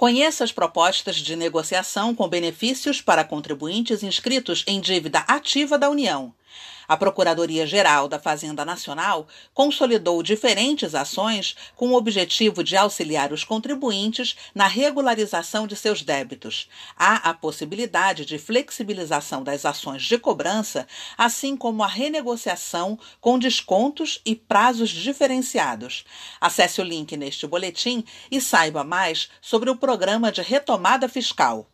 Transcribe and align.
Conheça 0.00 0.42
as 0.42 0.50
propostas 0.50 1.16
de 1.16 1.36
negociação 1.36 2.14
com 2.14 2.26
benefícios 2.26 3.02
para 3.02 3.22
contribuintes 3.22 4.02
inscritos 4.02 4.64
em 4.66 4.80
dívida 4.80 5.18
ativa 5.28 5.76
da 5.76 5.90
União. 5.90 6.32
A 6.88 6.96
Procuradoria-Geral 6.96 8.08
da 8.08 8.18
Fazenda 8.18 8.64
Nacional 8.64 9.28
consolidou 9.54 10.22
diferentes 10.22 10.94
ações 10.94 11.54
com 11.76 11.90
o 11.90 11.94
objetivo 11.94 12.64
de 12.64 12.76
auxiliar 12.76 13.32
os 13.32 13.44
contribuintes 13.44 14.36
na 14.52 14.66
regularização 14.66 15.66
de 15.66 15.76
seus 15.76 16.02
débitos. 16.02 16.68
Há 16.96 17.30
a 17.30 17.34
possibilidade 17.34 18.24
de 18.24 18.38
flexibilização 18.38 19.44
das 19.44 19.64
ações 19.64 20.02
de 20.02 20.18
cobrança, 20.18 20.86
assim 21.16 21.56
como 21.56 21.84
a 21.84 21.86
renegociação 21.86 22.98
com 23.20 23.38
descontos 23.38 24.20
e 24.24 24.34
prazos 24.34 24.90
diferenciados. 24.90 26.04
Acesse 26.40 26.80
o 26.80 26.84
link 26.84 27.16
neste 27.16 27.46
boletim 27.46 28.04
e 28.30 28.40
saiba 28.40 28.82
mais 28.82 29.30
sobre 29.40 29.70
o 29.70 29.76
programa 29.76 30.32
de 30.32 30.42
retomada 30.42 31.08
fiscal. 31.08 31.68